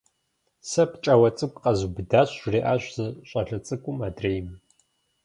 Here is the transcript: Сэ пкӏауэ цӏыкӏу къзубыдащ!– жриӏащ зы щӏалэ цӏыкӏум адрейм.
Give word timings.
Сэ 0.69 0.83
пкӏауэ 0.91 1.29
цӏыкӏу 1.37 1.61
къзубыдащ!– 1.63 2.29
жриӏащ 2.41 2.83
зы 2.95 3.07
щӏалэ 3.29 3.57
цӏыкӏум 3.65 3.97
адрейм. 4.07 4.47